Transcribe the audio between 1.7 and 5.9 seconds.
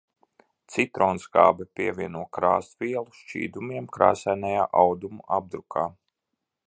pievieno krāsvielu šķīdumiem krāsainajā audumu apdrukā.